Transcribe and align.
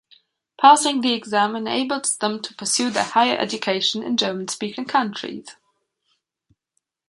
Passing 0.59 1.01
the 1.01 1.13
exam 1.13 1.55
enables 1.55 2.17
them 2.17 2.41
to 2.41 2.55
pursue 2.55 2.89
their 2.89 3.03
higher 3.03 3.37
education 3.37 4.01
in 4.01 4.17
German 4.17 4.47
speaking 4.47 4.85
countries. 4.85 5.55